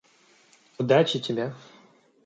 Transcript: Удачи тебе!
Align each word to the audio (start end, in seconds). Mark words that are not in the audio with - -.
Удачи 0.79 1.19
тебе! 1.19 1.53